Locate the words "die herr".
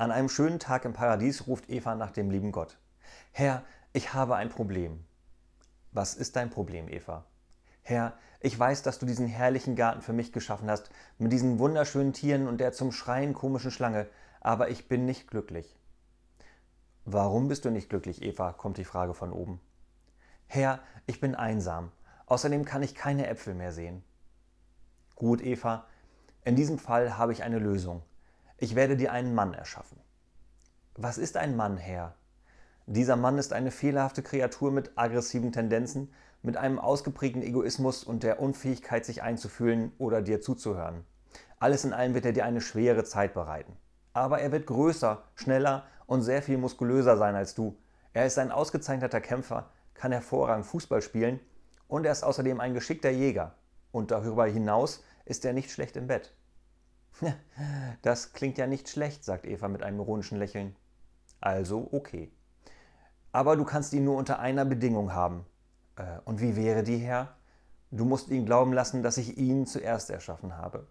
66.82-67.36